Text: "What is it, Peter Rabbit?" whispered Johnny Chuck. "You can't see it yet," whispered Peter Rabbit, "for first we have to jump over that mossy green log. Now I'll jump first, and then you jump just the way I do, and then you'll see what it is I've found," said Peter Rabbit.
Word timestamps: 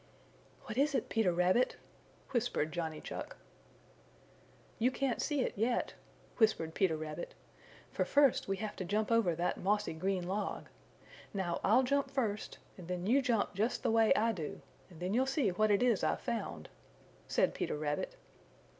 "What 0.63 0.79
is 0.79 0.95
it, 0.95 1.09
Peter 1.09 1.31
Rabbit?" 1.31 1.75
whispered 2.31 2.71
Johnny 2.71 2.99
Chuck. 3.01 3.37
"You 4.79 4.89
can't 4.89 5.21
see 5.21 5.41
it 5.41 5.53
yet," 5.55 5.93
whispered 6.37 6.73
Peter 6.73 6.97
Rabbit, 6.97 7.35
"for 7.91 8.03
first 8.03 8.47
we 8.47 8.57
have 8.57 8.75
to 8.77 8.83
jump 8.83 9.11
over 9.11 9.35
that 9.35 9.59
mossy 9.59 9.93
green 9.93 10.27
log. 10.27 10.69
Now 11.35 11.61
I'll 11.63 11.83
jump 11.83 12.09
first, 12.09 12.57
and 12.79 12.87
then 12.87 13.05
you 13.05 13.21
jump 13.21 13.53
just 13.53 13.83
the 13.83 13.91
way 13.91 14.11
I 14.15 14.31
do, 14.31 14.63
and 14.89 14.99
then 14.99 15.13
you'll 15.13 15.27
see 15.27 15.49
what 15.49 15.69
it 15.69 15.83
is 15.83 16.03
I've 16.03 16.21
found," 16.21 16.69
said 17.27 17.53
Peter 17.53 17.77
Rabbit. 17.77 18.15